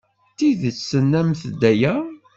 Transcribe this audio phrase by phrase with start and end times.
[0.31, 1.93] D tidet tennamt-d aya?